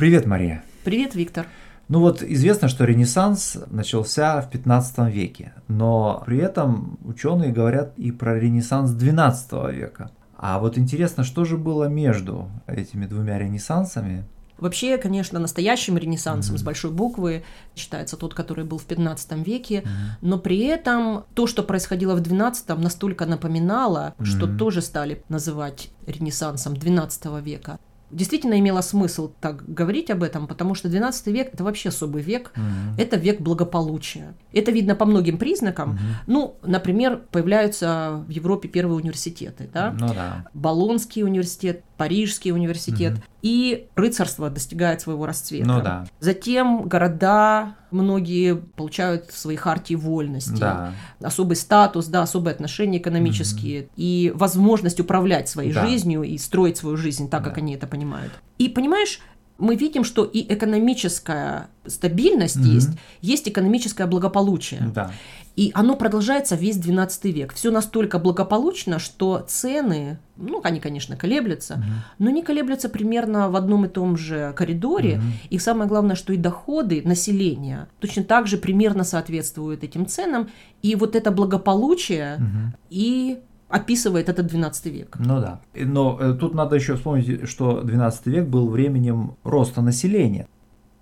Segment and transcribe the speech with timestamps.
[0.00, 0.64] Привет, Мария.
[0.82, 1.46] Привет, Виктор.
[1.88, 8.10] Ну вот известно, что Ренессанс начался в 15 веке, но при этом ученые говорят и
[8.10, 10.10] про Ренессанс 12 века.
[10.38, 14.24] А вот интересно, что же было между этими двумя Ренессансами?
[14.56, 16.60] Вообще, конечно, настоящим ренессансом mm-hmm.
[16.60, 17.44] с большой буквы
[17.76, 20.16] считается тот, который был в 15 веке, mm-hmm.
[20.22, 24.24] но при этом то, что происходило в 12 настолько напоминало, mm-hmm.
[24.24, 27.78] что тоже стали называть ренессансом 12 века
[28.10, 32.52] действительно имело смысл так говорить об этом, потому что 12 век это вообще особый век,
[32.56, 33.00] угу.
[33.00, 34.34] это век благополучия.
[34.52, 35.90] Это видно по многим признакам.
[35.90, 35.98] Угу.
[36.26, 39.94] Ну, например, появляются в Европе первые университеты, да?
[39.98, 40.46] Ну да.
[40.54, 43.22] Болонский университет, Парижский университет, угу.
[43.42, 45.66] и рыцарство достигает своего расцвета.
[45.68, 46.06] Ну да.
[46.18, 50.94] Затем города многие получают свои хартии вольности, да.
[51.20, 53.90] особый статус, да, особые отношения экономические угу.
[53.96, 55.86] и возможность управлять своей да.
[55.86, 57.50] жизнью и строить свою жизнь так, да.
[57.50, 58.32] как они это понимают.
[58.56, 59.20] И понимаешь,
[59.60, 62.90] мы видим, что и экономическая стабильность mm есть,
[63.20, 64.90] есть экономическое благополучие.
[64.94, 65.12] Да.
[65.56, 67.52] И оно продолжается весь 12 век.
[67.52, 71.84] Все настолько благополучно, что цены, ну, они, конечно, колеблются, угу.
[72.18, 75.16] но не колеблются примерно в одном и том же коридоре.
[75.18, 75.24] Угу.
[75.50, 80.48] И самое главное, что и доходы населения точно так же примерно соответствуют этим ценам.
[80.82, 82.76] И вот это благополучие угу.
[82.88, 83.40] и
[83.70, 85.16] описывает этот 12 век.
[85.18, 85.60] Ну да.
[85.74, 90.48] Но э, тут надо еще вспомнить, что 12 век был временем роста населения.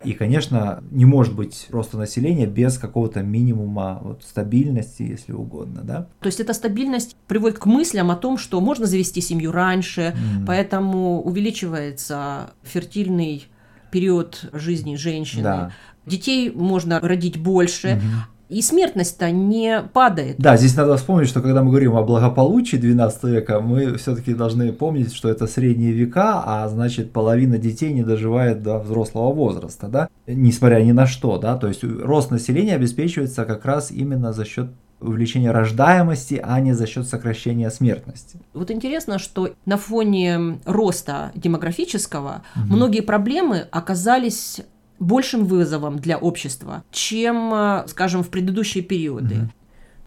[0.05, 6.07] И, конечно, не может быть роста населения без какого-то минимума вот, стабильности, если угодно, да?
[6.21, 10.47] То есть эта стабильность приводит к мыслям о том, что можно завести семью раньше, mm.
[10.47, 13.49] поэтому увеличивается фертильный
[13.91, 15.43] период жизни женщины.
[15.43, 15.73] Да.
[16.07, 18.38] Детей можно родить больше, mm-hmm.
[18.49, 20.37] И смертность-то не падает.
[20.39, 24.73] Да, здесь надо вспомнить, что когда мы говорим о благополучии 12 века, мы все-таки должны
[24.73, 30.09] помнить, что это средние века, а значит половина детей не доживает до взрослого возраста, да,
[30.27, 34.71] несмотря ни на что, да, то есть рост населения обеспечивается как раз именно за счет
[35.01, 38.39] увеличения рождаемости, а не за счет сокращения смертности.
[38.53, 42.77] Вот интересно, что на фоне роста демографического угу.
[42.77, 44.61] многие проблемы оказались
[44.99, 49.35] большим вызовом для общества, чем, э, скажем, в предыдущие периоды.
[49.35, 49.49] Mm-hmm.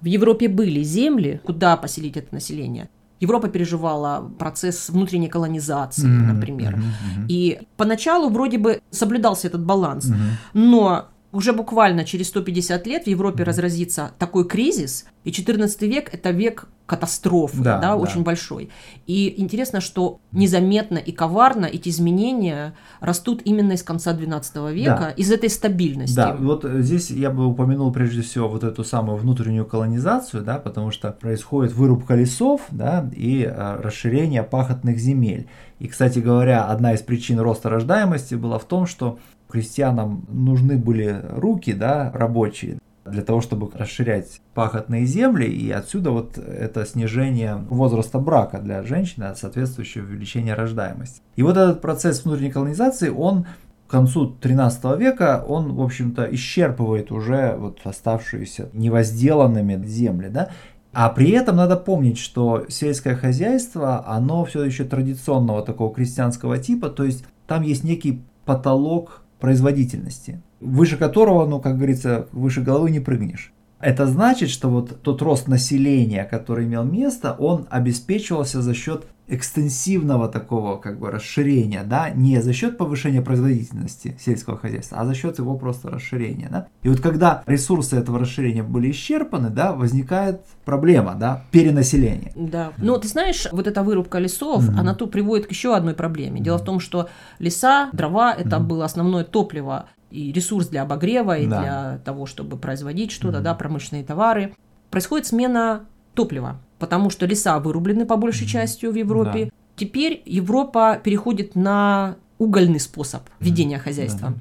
[0.02, 2.90] В Европе были земли, куда поселить это население.
[3.20, 6.76] Европа переживала процесс внутренней колонизации, mm-hmm, например.
[6.76, 10.32] Mm-hmm, И поначалу вроде бы соблюдался этот баланс, mm-hmm.
[10.56, 16.32] но уже буквально через 150 лет в Европе разразится такой кризис, и 14 век– это
[16.32, 18.70] век катастрофы, да, да, да, очень большой.
[19.08, 25.10] И интересно, что незаметно и коварно эти изменения растут именно из конца 12 века, да.
[25.12, 26.16] из этой стабильности.
[26.16, 30.92] Да, вот здесь я бы упомянул прежде всего вот эту самую внутреннюю колонизацию, да, потому
[30.92, 35.48] что происходит вырубка лесов, да, и а, расширение пахотных земель.
[35.80, 39.18] И, кстати говоря, одна из причин роста рождаемости была в том, что
[39.52, 46.38] крестьянам нужны были руки, да, рабочие, для того, чтобы расширять пахотные земли, и отсюда вот
[46.38, 51.22] это снижение возраста брака для женщины, а соответствующее увеличение рождаемости.
[51.36, 53.46] И вот этот процесс внутренней колонизации, он
[53.88, 60.50] к концу 13 века, он, в общем-то, исчерпывает уже вот оставшиеся невозделанными земли, да,
[60.94, 66.90] а при этом надо помнить, что сельское хозяйство, оно все еще традиционного такого крестьянского типа,
[66.90, 73.02] то есть там есть некий потолок производительности, выше которого, ну, как говорится, выше головы не
[73.02, 73.52] прыгнешь.
[73.82, 80.28] Это значит, что вот тот рост населения, который имел место, он обеспечивался за счет экстенсивного
[80.28, 85.40] такого как бы расширения, да, не за счет повышения производительности сельского хозяйства, а за счет
[85.40, 86.68] его просто расширения, да.
[86.84, 92.34] И вот когда ресурсы этого расширения были исчерпаны, да, возникает проблема, да, перенаселения.
[92.36, 92.74] Да.
[92.78, 94.80] Но ты знаешь, вот эта вырубка лесов, mm-hmm.
[94.80, 96.42] она тут приводит к еще одной проблеме.
[96.42, 96.62] Дело mm-hmm.
[96.62, 97.08] в том, что
[97.40, 98.64] леса, дрова, это mm-hmm.
[98.64, 101.62] было основное топливо и ресурс для обогрева, и да.
[101.62, 103.44] для того, чтобы производить что-то, mm-hmm.
[103.44, 104.54] да, промышленные товары.
[104.90, 109.46] Происходит смена топлива потому что леса вырублены по большей частью в Европе.
[109.46, 109.52] Да.
[109.76, 114.30] Теперь Европа переходит на угольный способ ведения хозяйства.
[114.30, 114.36] Да.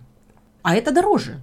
[0.63, 1.43] А это дороже.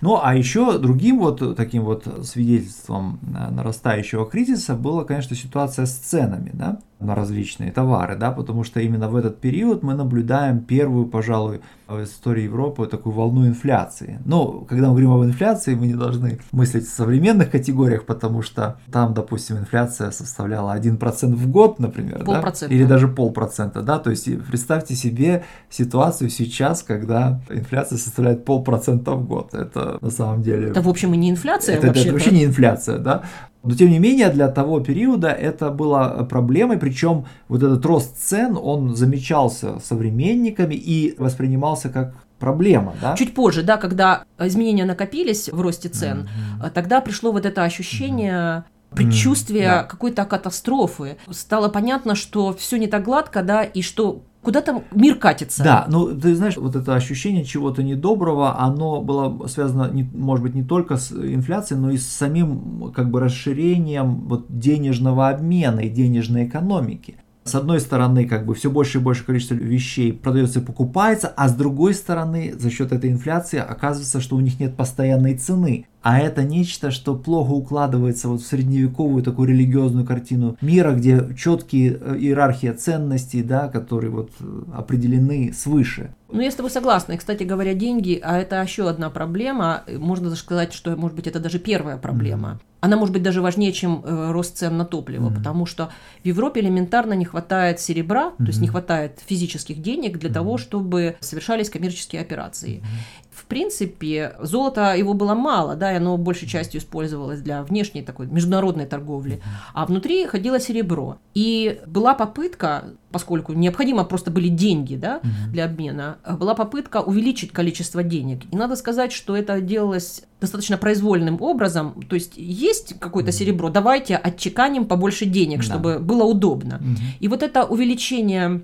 [0.00, 5.92] Ну, а еще другим вот таким вот свидетельством э, нарастающего кризиса была, конечно, ситуация с
[5.92, 11.06] ценами, да, на различные товары, да, потому что именно в этот период мы наблюдаем первую,
[11.06, 14.20] пожалуй, в истории Европы такую волну инфляции.
[14.24, 18.78] Но когда мы говорим об инфляции, мы не должны мыслить в современных категориях, потому что
[18.92, 22.42] там, допустим, инфляция составляла 1% в год, например, да?
[22.68, 29.26] или даже полпроцента, да, то есть представьте себе ситуацию сейчас, когда инфляция составляет полпроцента в
[29.26, 29.54] год.
[29.54, 30.68] Это на самом деле...
[30.68, 33.22] Это, в общем, и не инфляция это, это вообще не инфляция, да.
[33.62, 38.58] Но тем не менее, для того периода это было проблемой, причем вот этот рост цен,
[38.60, 43.14] он замечался современниками и воспринимался как проблема, да?
[43.16, 46.28] Чуть позже, да, когда изменения накопились в росте цен,
[46.58, 46.70] Мгм.
[46.70, 48.64] тогда пришло вот это ощущение
[48.94, 49.82] предчувствия да.
[49.84, 51.16] какой-то катастрофы.
[51.30, 55.62] Стало понятно, что все не так гладко, да, и что куда там мир катится.
[55.62, 60.54] Да, ну ты знаешь, вот это ощущение чего-то недоброго, оно было связано, не- может быть,
[60.54, 65.88] не только с инфляцией, но и с самим как бы расширением вот денежного обмена и
[65.88, 67.16] денежной экономики.
[67.44, 71.48] С одной стороны, как бы все больше и больше количество вещей продается и покупается, а
[71.48, 75.86] с другой стороны, за счет этой инфляции оказывается, что у них нет постоянной цены.
[76.02, 81.98] А это нечто, что плохо укладывается вот в средневековую такую религиозную картину мира, где четкие
[82.00, 86.14] э, иерархия ценностей, да, которые вот э, определены свыше.
[86.32, 87.12] Ну, я с тобой согласна.
[87.12, 89.82] И, кстати говоря, деньги, а это еще одна проблема.
[89.98, 92.60] Можно даже сказать, что, может быть, это даже первая проблема.
[92.80, 95.34] Она может быть даже важнее, чем э, рост цен на топливо, Мгм.
[95.34, 95.90] потому что
[96.22, 101.16] в Европе элементарно не хватает серебра, то есть не хватает физических денег для того, чтобы
[101.20, 102.82] совершались коммерческие операции.
[103.29, 108.26] В принципе, золота его было мало, да, и оно большей частью использовалось для внешней такой
[108.28, 109.42] международной торговли,
[109.74, 111.18] а внутри ходило серебро.
[111.34, 115.20] И была попытка, поскольку необходимо просто были деньги, да,
[115.52, 118.42] для обмена, была попытка увеличить количество денег.
[118.50, 122.00] И надо сказать, что это делалось достаточно произвольным образом.
[122.08, 125.64] То есть есть какое-то серебро, давайте отчеканим побольше денег, Да.
[125.64, 126.80] чтобы было удобно.
[127.18, 128.62] И вот это увеличение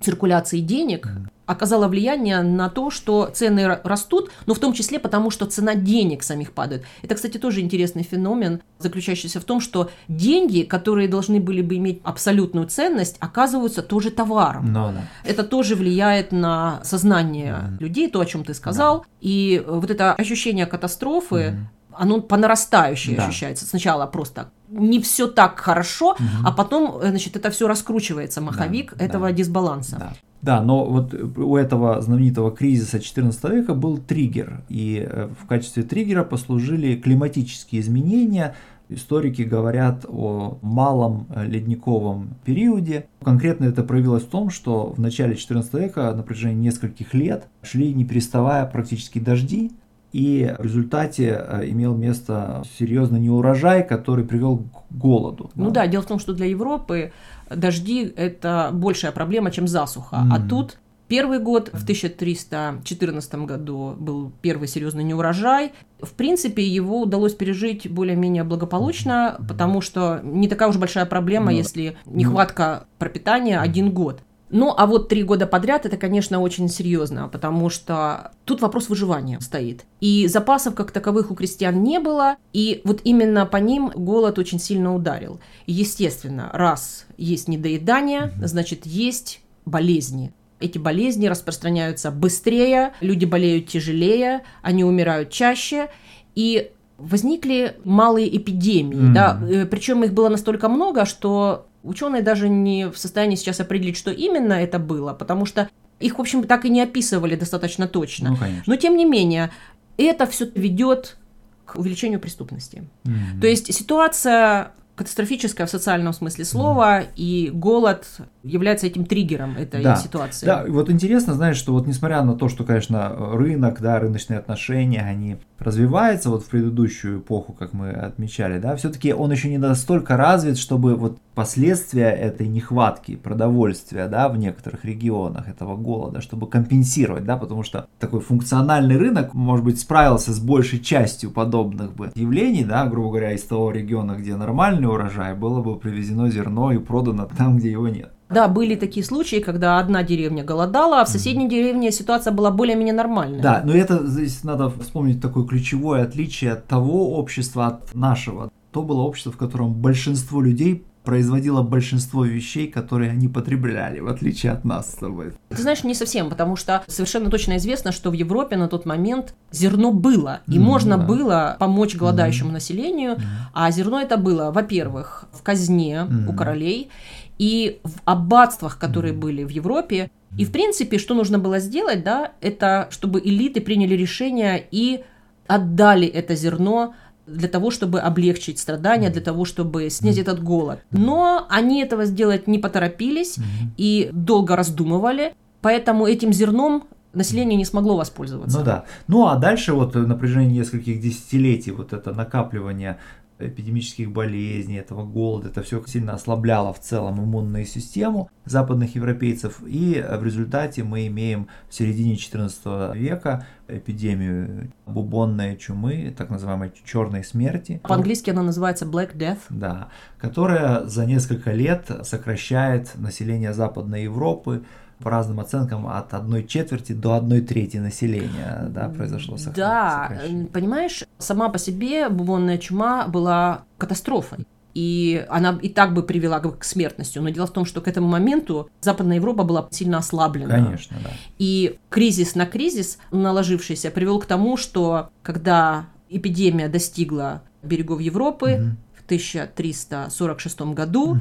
[0.00, 1.08] циркуляции денег
[1.48, 1.56] Мгм.
[1.56, 5.74] оказало влияние на то, что цены ра- растут, но в том числе потому, что цена
[5.74, 6.84] денег самих падает.
[7.02, 12.00] Это, кстати, тоже интересный феномен, заключающийся в том, что деньги, которые должны были бы иметь
[12.04, 14.72] абсолютную ценность, оказываются тоже товаром.
[14.72, 15.02] Ну да.
[15.24, 17.78] Это тоже влияет на сознание Мгм.
[17.80, 19.04] людей, то, о чем ты сказал.
[19.20, 21.68] И э, вот это ощущение катастрофы, Мгм.
[21.92, 23.26] оно по нарастающей Да.
[23.26, 23.64] ощущается.
[23.66, 26.46] Сначала просто не все так хорошо, Мгм.
[26.46, 29.32] а потом, э, значит, это все раскручивается, маховик Да, этого да.
[29.32, 29.96] дисбаланса.
[29.98, 30.12] Да.
[30.40, 35.82] Да, но вот у этого знаменитого кризиса XIV века был триггер, и э, в качестве
[35.82, 38.54] триггера послужили климатические изменения.
[38.88, 43.06] Историки говорят о малом э, ледниковом периоде.
[43.22, 47.92] Конкретно это проявилось в том, что в начале XIV века на протяжении нескольких лет шли
[47.92, 49.72] не переставая практически дожди,
[50.12, 55.50] и в результате э, имел место серьезный неурожай, который привел к голоду.
[55.54, 57.12] Ну да, дело в том, что для Европы
[57.50, 60.16] дожди– это большая проблема, чем засуха.
[60.18, 60.48] А Мгм.
[60.48, 60.78] тут
[61.08, 65.72] первый год, в 1314 году был первый серьезный неурожай.
[66.00, 71.58] В принципе, его удалось пережить более-менее благополучно, потому что не такая уж большая проблема, Ну,
[71.58, 74.20] если нехватка пропитания один год.
[74.50, 79.40] Ну, а вот три года подряд это, конечно, очень серьезно, потому что тут вопрос выживания
[79.40, 79.84] стоит.
[80.00, 84.58] И запасов как таковых у крестьян не было, и вот именно по ним голод очень
[84.58, 85.40] сильно ударил.
[85.66, 90.32] И, естественно, раз есть недоедание, значит, есть болезни.
[90.60, 95.88] Эти болезни распространяются быстрее, люди болеют тяжелее, они умирают чаще,
[96.34, 99.14] и возникли малые эпидемии, Мгм.
[99.14, 99.40] да,
[99.70, 104.52] причем их было настолько много, что ученые даже не в состоянии сейчас определить, что именно
[104.52, 105.68] это было, потому что
[106.00, 108.30] их, в общем, так и не описывали достаточно точно.
[108.30, 108.64] Ну, конечно.
[108.66, 109.50] Но тем не менее,
[109.96, 111.16] это все ведет
[111.64, 112.88] к увеличению преступности.
[113.04, 113.40] Мгм.
[113.40, 118.04] То есть ситуация катастрофическая в социальном смысле слова, и голод
[118.42, 120.44] является этим триггером этой Да, ситуации.
[120.44, 125.02] Да, вот интересно, знаешь, что вот несмотря на то, что, конечно, рынок, да, рыночные отношения,
[125.02, 130.16] они развиваются вот в предыдущую эпоху, как мы отмечали, да, все-таки он еще не настолько
[130.16, 137.24] развит, чтобы вот последствия этой нехватки продовольствия, да, в некоторых регионах этого голода, чтобы компенсировать,
[137.24, 142.64] да, потому что такой функциональный рынок, может быть, справился с большей частью подобных бы явлений,
[142.64, 147.28] да, грубо говоря, из того региона, где нормальный урожай, было бы привезено зерно и продано
[147.38, 148.10] там, где его нет.
[148.30, 152.94] Да, были такие случаи, когда одна деревня голодала, а в соседней деревне ситуация была более-менее
[152.94, 153.40] нормальная.
[153.40, 158.50] Да, но это здесь надо вспомнить такое ключевое отличие от того общества от нашего.
[158.72, 164.52] То было общество, в котором большинство людей производило большинство вещей, которые они потребляли, в отличие
[164.52, 165.32] от нас с тобой.
[165.48, 169.34] Ты знаешь, не совсем, потому что совершенно точно известно, что в Европе на тот момент
[169.50, 173.16] зерно было, и Мгм, можно было помочь голодающему населению,
[173.54, 176.28] а зерно это было, во-первых, в казне Мгм.
[176.28, 176.90] у королей
[177.38, 180.10] и в аббатствах, которые были в Европе.
[180.36, 185.00] И, в принципе, что нужно было сделать, да, это чтобы элиты приняли решение и
[185.46, 186.92] отдали это зерно
[187.28, 190.80] для того, чтобы облегчить страдания, для того, чтобы снять этот голод.
[190.90, 193.36] Но они этого сделать не поторопились
[193.76, 198.58] и долго раздумывали, поэтому этим зерном население не смогло воспользоваться.
[198.58, 198.84] Ну да.
[199.06, 202.98] Ну а дальше вот на протяжении нескольких десятилетий вот это накапливание
[203.38, 209.62] эпидемических болезней, этого голода, это все сильно ослабляло в целом иммунную систему западных европейцев.
[209.66, 217.22] И в результате мы имеем в середине 14 века эпидемию бубонной чумы, так называемой черной
[217.24, 217.80] смерти.
[217.84, 219.38] По-английски она называется Black Death.
[219.50, 224.64] Да, которая за несколько лет сокращает население Западной Европы
[225.00, 230.44] по разным оценкам от одной четверти до одной трети населения да, произошло сокращение.
[230.44, 234.46] Да, понимаешь, сама по себе бубонная чума была катастрофой
[234.78, 237.18] и она и так бы привела к смертности.
[237.18, 240.50] Но дело в том, что к этому моменту Западная Европа была сильно ослаблена.
[240.50, 241.10] Конечно, да.
[241.38, 248.76] И кризис на кризис, наложившийся, привел к тому, что когда эпидемия достигла берегов Европы угу.
[248.94, 251.20] в 1346 году, угу.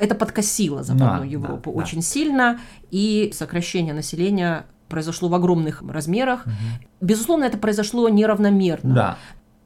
[0.00, 2.02] Это подкосило Западную да, Европу да, очень да.
[2.02, 6.46] сильно, и сокращение населения произошло в огромных размерах.
[6.46, 6.54] Угу.
[7.02, 8.94] Безусловно, это произошло неравномерно.
[8.94, 9.18] Да.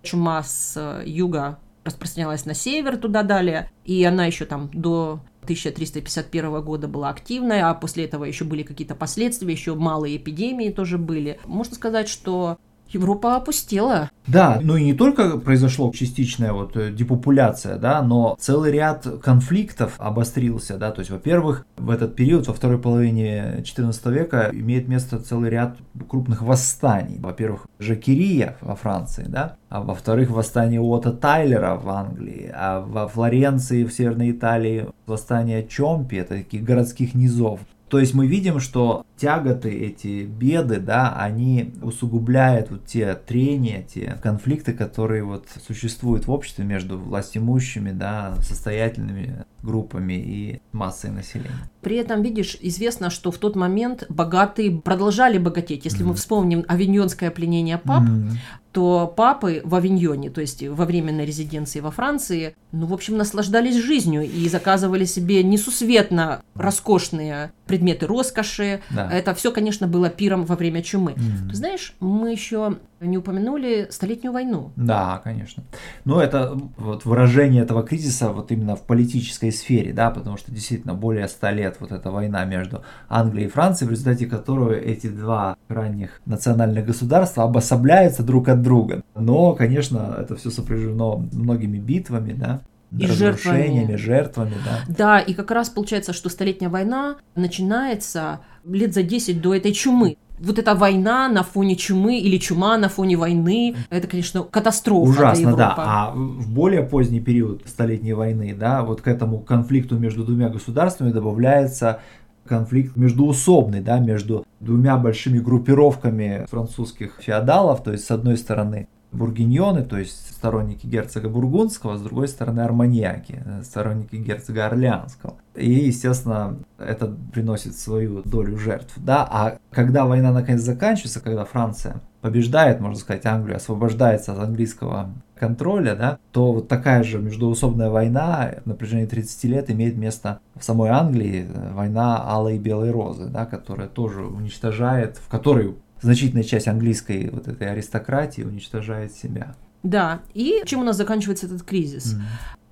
[0.02, 6.88] Чума с юга распространялась на север туда далее, и она еще там до 1351 года
[6.88, 11.38] была активная, а после этого еще были какие-то последствия, еще малые эпидемии тоже были.
[11.44, 12.58] Можно сказать, что
[12.94, 14.10] Европа опустела.
[14.26, 19.94] Да, ну и не только произошло частичная вот э, депопуляция, да, но целый ряд конфликтов
[19.98, 25.18] обострился, да, то есть, во-первых, в этот период, во второй половине XIV века имеет место
[25.18, 25.76] целый ряд
[26.08, 27.18] крупных восстаний.
[27.20, 33.84] Во-первых, Жакирия во Франции, да, а во-вторых, восстание Уота Тайлера в Англии, а во Флоренции,
[33.84, 37.60] в Северной Италии, восстание Чомпи, это таких городских низов.
[37.88, 44.18] То есть мы видим, что тяготы, эти беды, да, они усугубляют вот те трения, те
[44.22, 51.70] конфликты, которые вот существуют в обществе между властимущими, да, состоятельными группами и массой населения.
[51.80, 55.84] При этом, видишь, известно, что в тот момент богатые продолжали богатеть.
[55.84, 56.08] Если mm.
[56.08, 58.32] мы вспомним авиньонское пленение пап, mm
[58.74, 63.76] то папы в Авиньоне, то есть во временной резиденции во Франции, ну, в общем, наслаждались
[63.76, 68.80] жизнью и заказывали себе несусветно роскошные предметы роскоши.
[68.90, 69.08] Да.
[69.12, 71.12] Это все, конечно, было пиром во время чумы.
[71.12, 71.50] Mm.
[71.50, 74.72] Ты знаешь, мы еще не упомянули Столетнюю войну.
[74.76, 75.64] Да, конечно.
[76.04, 80.94] Но это вот выражение этого кризиса вот именно в политической сфере, да, потому что действительно
[80.94, 85.56] более ста лет вот эта война между Англией и Францией, в результате которой эти два
[85.68, 89.02] ранних национальных государства обособляются друг от друга.
[89.14, 92.60] Но, конечно, это все сопряжено многими битвами, да,
[92.98, 93.96] и жертвами.
[93.96, 94.94] жертвами, да.
[94.96, 100.16] Да, и как раз получается, что Столетняя война начинается лет за 10 до этой чумы
[100.38, 105.56] вот эта война на фоне чумы или чума на фоне войны, это, конечно, катастрофа Ужасно,
[105.56, 105.74] да.
[105.76, 111.10] А в более поздний период Столетней войны, да, вот к этому конфликту между двумя государствами
[111.10, 112.00] добавляется
[112.46, 119.82] конфликт междуусобный, да, между двумя большими группировками французских феодалов, то есть с одной стороны бургиньоны,
[119.84, 125.34] то есть сторонники герцога Бургундского, с другой стороны арманьяки, сторонники герцога Орлеанского.
[125.54, 128.92] И, естественно, это приносит свою долю жертв.
[128.96, 129.26] Да?
[129.30, 135.94] А когда война наконец заканчивается, когда Франция побеждает, можно сказать, Англию, освобождается от английского контроля,
[135.94, 140.90] да, то вот такая же междуусобная война на протяжении 30 лет имеет место в самой
[140.90, 147.30] Англии, война Алой и Белой Розы, да, которая тоже уничтожает, в которой значительная часть английской
[147.30, 149.54] вот этой аристократии уничтожает себя.
[149.82, 152.14] Да, и чем у нас заканчивается этот кризис?
[152.14, 152.20] Mm.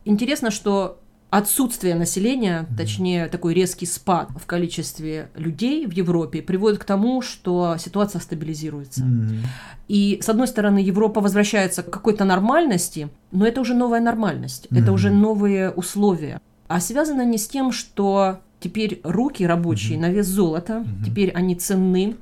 [0.04, 0.98] Интересно, что
[1.32, 2.76] отсутствие населения, mm.
[2.76, 9.02] точнее такой резкий спад в количестве людей в Европе приводит к тому, что ситуация стабилизируется.
[9.02, 9.38] Mm.
[9.88, 14.80] И с одной стороны Европа возвращается к какой-то нормальности, но это уже новая нормальность, mm.
[14.80, 16.40] это уже новые условия.
[16.68, 20.02] А связано не с тем, что теперь руки рабочие mm-hmm.
[20.02, 21.04] на вес золота, mm-hmm.
[21.04, 22.16] теперь они ценны,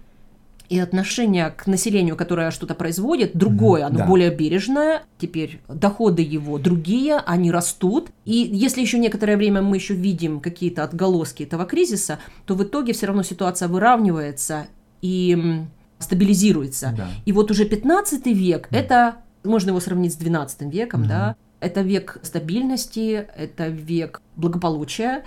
[0.70, 4.06] и отношение к населению, которое что-то производит, другое, оно да.
[4.06, 5.02] более бережное.
[5.18, 8.10] Теперь доходы его другие, они растут.
[8.24, 12.92] И если еще некоторое время мы еще видим какие-то отголоски этого кризиса, то в итоге
[12.92, 14.68] все равно ситуация выравнивается
[15.02, 15.64] и
[15.98, 16.94] стабилизируется.
[16.96, 17.08] Да.
[17.24, 18.78] И вот уже 15 век mm.
[18.78, 21.08] это можно его сравнить с 12 веком, mm-hmm.
[21.08, 21.36] да.
[21.58, 25.24] Это век стабильности, это век благополучия.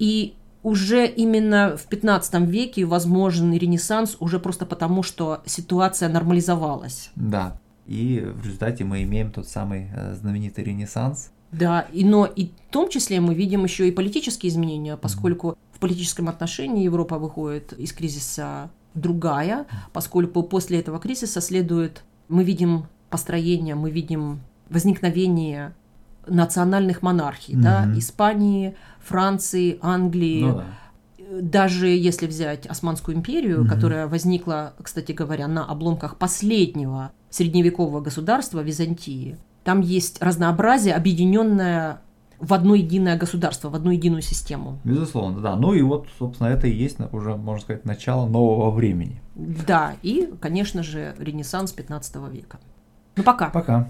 [0.00, 7.10] И уже именно в 15 веке возможен ренессанс уже просто потому, что ситуация нормализовалась.
[7.16, 11.30] Да, и в результате мы имеем тот самый э, знаменитый ренессанс.
[11.50, 15.56] Да, и, но и в том числе мы видим еще и политические изменения, поскольку mm-hmm.
[15.72, 22.86] в политическом отношении Европа выходит из кризиса другая, поскольку после этого кризиса следует, мы видим
[23.10, 24.40] построение, мы видим
[24.70, 25.74] возникновение
[26.26, 27.62] национальных монархий, mm-hmm.
[27.62, 30.42] да, Испании, Франции, Англии.
[30.42, 30.64] Ну, да.
[31.40, 33.68] Даже если взять Османскую империю, mm-hmm.
[33.68, 42.00] которая возникла, кстати говоря, на обломках последнего средневекового государства Византии, Там есть разнообразие, объединенное
[42.42, 44.80] в одно единое государство, в одну единую систему.
[44.82, 45.54] Безусловно, да.
[45.54, 49.22] Ну и вот, собственно, это и есть уже, можно сказать, начало нового времени.
[49.36, 52.58] Да, и, конечно же, Ренессанс 15 века.
[53.14, 53.50] Ну пока.
[53.50, 53.88] Пока.